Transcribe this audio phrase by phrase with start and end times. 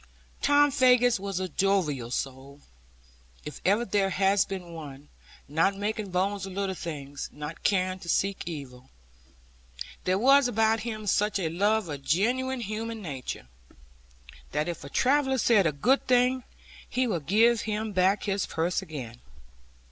[0.41, 2.61] Tom Faggus was a jovial soul,
[3.45, 5.09] if ever there has been one,
[5.47, 8.89] not making bones of little things, nor caring to seek evil.
[10.05, 13.47] There was about him such a love of genuine human nature,
[14.53, 16.45] that if a traveller said a good thing,
[16.89, 19.21] he would give him back his purse again.